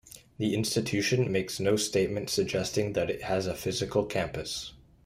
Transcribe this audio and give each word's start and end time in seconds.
The 0.39 0.55
institution 0.55 1.31
makes 1.31 1.59
no 1.59 1.75
statement 1.75 2.31
suggesting 2.31 2.93
that 2.93 3.11
it 3.11 3.21
has 3.25 3.45
a 3.45 3.53
physical 3.53 4.03
campus. 4.03 4.73